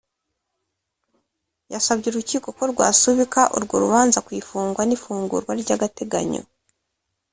[1.73, 6.43] yasabye urukiko ko rwasubika urwo rubanza ku ifungwa n’ifungurwa ry’agateganyo